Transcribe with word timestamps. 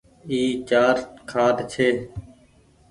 اي 0.29 0.39
چآر 0.69 0.95
کآٽ 1.29 1.57
ڇي۔ 1.71 1.87